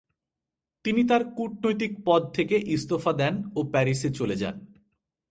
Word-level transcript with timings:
তিনি 0.85 1.01
তাঁর 1.03 1.23
কূটনৈতিক 1.37 1.91
পদ 2.05 2.21
থেকে 2.33 2.55
ইস্তফা 2.67 3.11
দেন 3.13 3.33
ও 3.55 3.59
প্যারিসে 3.71 4.09
চলে 4.09 4.35
যান। 4.35 4.55